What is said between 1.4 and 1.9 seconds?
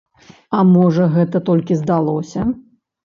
толькі